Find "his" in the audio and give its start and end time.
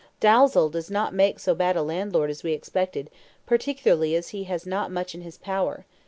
5.21-5.37